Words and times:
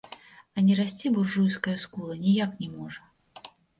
А 0.55 0.61
не 0.69 0.77
расці 0.79 1.11
буржуйская 1.17 1.73
скула 1.83 2.15
ніяк 2.25 2.57
не 2.63 2.69
можа. 2.79 3.01